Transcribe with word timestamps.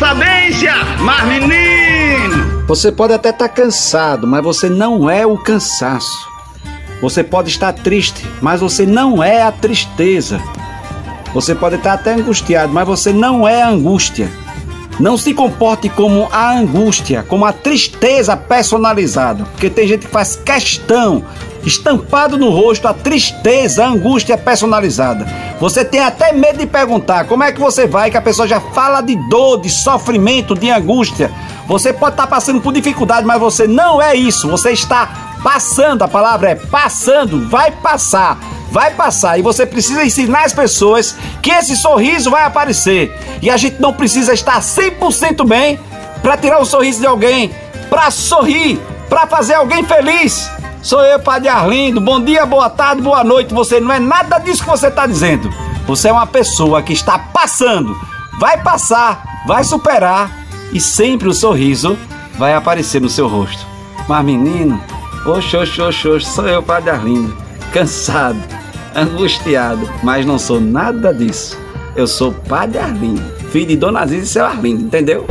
falência, 0.00 0.72
mas 1.00 1.28
menino! 1.28 2.64
Você 2.66 2.90
pode 2.90 3.12
até 3.12 3.28
estar 3.28 3.48
tá 3.48 3.54
cansado, 3.54 4.26
mas 4.26 4.42
você 4.42 4.70
não 4.70 5.10
é 5.10 5.26
o 5.26 5.36
cansaço. 5.36 6.26
Você 7.02 7.22
pode 7.22 7.50
estar 7.50 7.74
triste, 7.74 8.26
mas 8.40 8.62
você 8.62 8.86
não 8.86 9.22
é 9.22 9.42
a 9.42 9.52
tristeza. 9.52 10.40
Você 11.34 11.54
pode 11.54 11.76
estar 11.76 11.92
até 11.92 12.14
angustiado, 12.14 12.72
mas 12.72 12.86
você 12.86 13.12
não 13.12 13.46
é 13.46 13.60
a 13.60 13.68
angústia. 13.68 14.30
Não 14.98 15.18
se 15.18 15.34
comporte 15.34 15.90
como 15.90 16.28
a 16.32 16.50
angústia, 16.50 17.22
como 17.22 17.44
a 17.44 17.52
tristeza 17.52 18.34
personalizada, 18.34 19.44
porque 19.44 19.68
tem 19.68 19.86
gente 19.86 20.06
que 20.06 20.12
faz 20.12 20.34
questão 20.34 21.24
estampado 21.64 22.38
no 22.38 22.50
rosto, 22.50 22.88
a 22.88 22.94
tristeza, 22.94 23.84
a 23.84 23.88
angústia 23.88 24.36
personalizada. 24.36 25.26
Você 25.60 25.84
tem 25.84 26.00
até 26.00 26.32
medo 26.32 26.58
de 26.58 26.66
perguntar 26.66 27.24
como 27.24 27.44
é 27.44 27.52
que 27.52 27.60
você 27.60 27.86
vai, 27.86 28.10
que 28.10 28.16
a 28.16 28.22
pessoa 28.22 28.48
já 28.48 28.60
fala 28.60 29.00
de 29.00 29.16
dor, 29.28 29.60
de 29.60 29.70
sofrimento, 29.70 30.54
de 30.54 30.70
angústia. 30.70 31.30
Você 31.66 31.92
pode 31.92 32.14
estar 32.14 32.26
passando 32.26 32.60
por 32.60 32.72
dificuldade, 32.72 33.26
mas 33.26 33.38
você 33.38 33.66
não 33.66 34.00
é 34.00 34.14
isso. 34.14 34.48
Você 34.48 34.70
está 34.70 35.38
passando, 35.42 36.02
a 36.02 36.08
palavra 36.08 36.50
é 36.50 36.54
passando, 36.54 37.48
vai 37.48 37.70
passar 37.70 38.38
vai 38.70 38.94
passar 38.94 39.38
e 39.38 39.42
você 39.42 39.66
precisa 39.66 40.04
ensinar 40.04 40.44
as 40.44 40.52
pessoas 40.52 41.16
que 41.42 41.50
esse 41.50 41.76
sorriso 41.76 42.30
vai 42.30 42.44
aparecer. 42.44 43.12
E 43.42 43.50
a 43.50 43.56
gente 43.56 43.80
não 43.80 43.92
precisa 43.92 44.32
estar 44.32 44.60
100% 44.60 45.44
bem 45.46 45.78
para 46.22 46.36
tirar 46.36 46.60
o 46.60 46.64
sorriso 46.64 47.00
de 47.00 47.06
alguém, 47.06 47.50
para 47.88 48.10
sorrir, 48.10 48.78
para 49.08 49.26
fazer 49.26 49.54
alguém 49.54 49.84
feliz. 49.84 50.50
Sou 50.82 51.04
eu, 51.04 51.18
Padre 51.20 51.48
Arlindo. 51.48 52.00
Bom 52.00 52.20
dia, 52.20 52.46
boa 52.46 52.70
tarde, 52.70 53.02
boa 53.02 53.22
noite. 53.22 53.52
Você 53.52 53.80
não 53.80 53.92
é 53.92 53.98
nada 53.98 54.38
disso 54.38 54.62
que 54.62 54.68
você 54.68 54.88
está 54.88 55.06
dizendo. 55.06 55.52
Você 55.86 56.08
é 56.08 56.12
uma 56.12 56.26
pessoa 56.26 56.82
que 56.82 56.92
está 56.92 57.18
passando, 57.18 57.96
vai 58.38 58.62
passar, 58.62 59.24
vai 59.46 59.64
superar 59.64 60.30
e 60.72 60.80
sempre 60.80 61.28
o 61.28 61.34
sorriso 61.34 61.98
vai 62.38 62.54
aparecer 62.54 63.00
no 63.00 63.08
seu 63.08 63.26
rosto. 63.26 63.66
Mas 64.08 64.24
menino, 64.24 64.80
oxe, 65.26 65.56
oxe, 65.56 65.82
oxe, 65.82 66.08
oxe, 66.08 66.26
sou 66.26 66.46
eu, 66.46 66.62
Padre 66.62 66.90
Arlindo, 66.90 67.36
cansado 67.72 68.38
angustiado, 68.94 69.88
mas 70.02 70.26
não 70.26 70.38
sou 70.38 70.60
nada 70.60 71.12
disso. 71.12 71.58
Eu 71.94 72.06
sou 72.06 72.32
Padre 72.32 72.78
Arlindo, 72.78 73.22
filho 73.50 73.66
de 73.66 73.76
Dona 73.76 74.00
Aziz 74.00 74.24
e 74.24 74.26
seu 74.26 74.44
Arlindo, 74.44 74.84
entendeu? 74.84 75.26